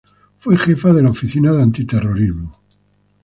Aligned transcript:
Fue 0.39 0.57
jefa 0.57 0.93
de 0.93 1.03
la 1.03 1.11
oficina 1.11 1.53
de 1.53 1.61
antiterrorismo. 1.61 2.59